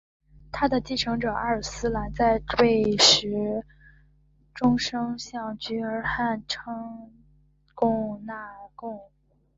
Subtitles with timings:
[0.51, 3.63] 他的继承者阿尔斯兰在位时
[4.51, 7.13] 终生向菊儿汗称
[7.67, 8.99] 臣纳贡。